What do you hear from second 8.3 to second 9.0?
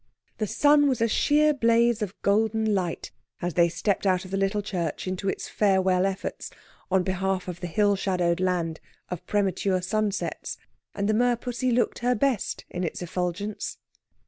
land